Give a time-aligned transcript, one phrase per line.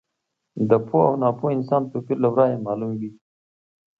[0.69, 3.11] د پوه او ناپوه انسان توپیر له ورایه معلوم وي.